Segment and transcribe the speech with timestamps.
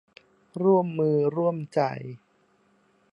[0.63, 1.81] ร่วมมือร่วมใจ